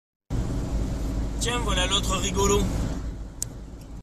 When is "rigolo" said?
2.21-2.63